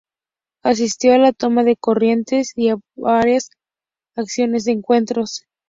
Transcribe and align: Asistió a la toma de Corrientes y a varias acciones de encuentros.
Asistió 0.63 1.13
a 1.13 1.19
la 1.19 1.31
toma 1.31 1.63
de 1.63 1.75
Corrientes 1.77 2.53
y 2.55 2.69
a 2.69 2.77
varias 2.95 3.51
acciones 4.15 4.63
de 4.63 4.71
encuentros. 4.71 5.45